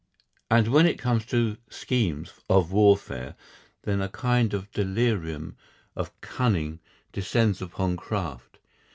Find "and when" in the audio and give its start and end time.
0.49-0.87